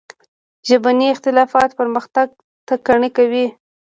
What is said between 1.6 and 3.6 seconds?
پرمختګ ټکنی کوي.